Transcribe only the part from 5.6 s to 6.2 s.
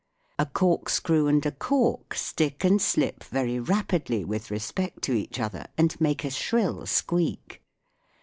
and